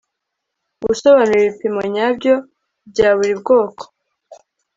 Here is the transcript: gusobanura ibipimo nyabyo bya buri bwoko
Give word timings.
gusobanura 0.83 1.37
ibipimo 1.39 1.81
nyabyo 1.93 2.35
bya 2.89 3.09
buri 3.17 3.33
bwoko 3.41 3.83